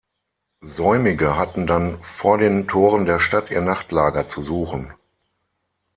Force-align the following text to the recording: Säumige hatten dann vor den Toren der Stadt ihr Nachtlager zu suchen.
Säumige 0.65 1.37
hatten 1.37 1.67
dann 1.67 2.01
vor 2.01 2.39
den 2.39 2.67
Toren 2.67 3.05
der 3.05 3.19
Stadt 3.19 3.51
ihr 3.51 3.61
Nachtlager 3.61 4.27
zu 4.27 4.41
suchen. 4.41 4.95